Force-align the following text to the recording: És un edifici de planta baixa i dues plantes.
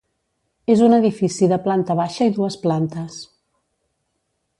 És 0.75 0.79
un 0.85 0.95
edifici 0.97 1.49
de 1.51 1.59
planta 1.67 1.97
baixa 1.99 2.29
i 2.29 2.33
dues 2.39 2.57
plantes. 2.65 3.19